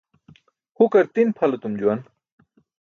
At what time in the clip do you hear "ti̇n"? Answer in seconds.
1.13-1.29